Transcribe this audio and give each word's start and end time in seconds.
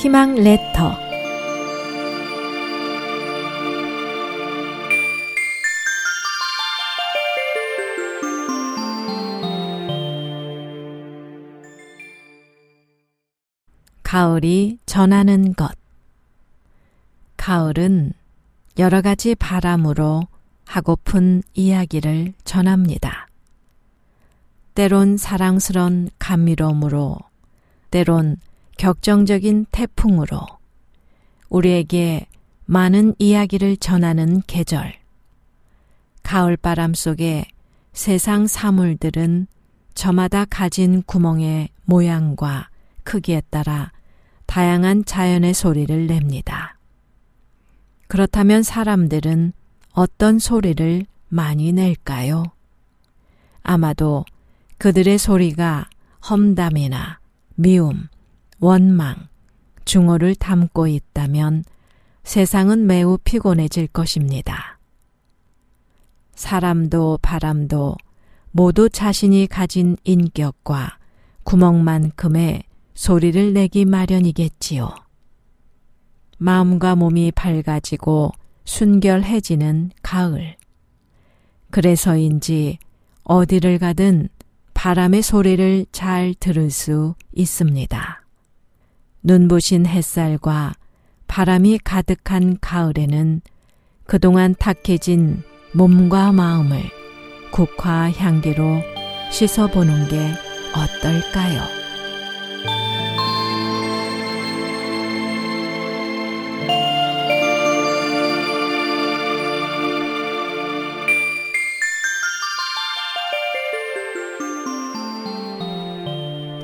희망 0.00 0.34
레터 0.34 0.96
가을이 14.02 14.78
전하는 14.86 15.52
것 15.52 15.70
가을은 17.36 18.14
여러 18.78 19.02
가지 19.02 19.34
바람으로 19.34 20.22
하고픈 20.64 21.42
이야기를 21.52 22.32
전합니다. 22.44 23.28
때론 24.74 25.18
사랑스런 25.18 26.08
감미로움으로, 26.18 27.18
때론 27.90 28.38
격정적인 28.80 29.66
태풍으로 29.72 30.40
우리에게 31.50 32.26
많은 32.64 33.14
이야기를 33.18 33.76
전하는 33.76 34.40
계절. 34.46 34.94
가을 36.22 36.56
바람 36.56 36.94
속에 36.94 37.44
세상 37.92 38.46
사물들은 38.46 39.48
저마다 39.92 40.46
가진 40.46 41.02
구멍의 41.02 41.68
모양과 41.84 42.70
크기에 43.04 43.42
따라 43.50 43.92
다양한 44.46 45.04
자연의 45.04 45.52
소리를 45.52 46.06
냅니다. 46.06 46.78
그렇다면 48.08 48.62
사람들은 48.62 49.52
어떤 49.92 50.38
소리를 50.38 51.04
많이 51.28 51.74
낼까요? 51.74 52.44
아마도 53.62 54.24
그들의 54.78 55.18
소리가 55.18 55.90
험담이나 56.30 57.20
미움, 57.56 58.08
원망, 58.60 59.28
중어를 59.86 60.34
담고 60.34 60.86
있다면 60.86 61.64
세상은 62.22 62.86
매우 62.86 63.18
피곤해질 63.24 63.88
것입니다. 63.88 64.78
사람도 66.34 67.18
바람도 67.22 67.96
모두 68.52 68.88
자신이 68.88 69.46
가진 69.46 69.96
인격과 70.04 70.98
구멍만큼의 71.44 72.62
소리를 72.94 73.54
내기 73.54 73.86
마련이겠지요. 73.86 74.90
마음과 76.38 76.96
몸이 76.96 77.32
밝아지고 77.32 78.32
순결해지는 78.64 79.90
가을. 80.02 80.56
그래서인지 81.70 82.78
어디를 83.24 83.78
가든 83.78 84.28
바람의 84.74 85.22
소리를 85.22 85.86
잘 85.92 86.34
들을 86.38 86.70
수 86.70 87.14
있습니다. 87.32 88.19
눈부신 89.22 89.86
햇살과 89.86 90.74
바람이 91.26 91.78
가득한 91.84 92.58
가을에는 92.60 93.40
그동안 94.04 94.54
탁해진 94.58 95.42
몸과 95.72 96.32
마음을 96.32 96.82
국화 97.52 98.10
향기로 98.10 98.82
씻어보는 99.30 100.08
게 100.08 100.16
어떨까요? 100.74 101.80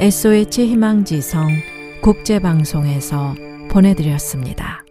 SOH 0.00 0.66
희망지성 0.66 1.71
국제방송에서 2.02 3.36
보내드렸습니다. 3.70 4.81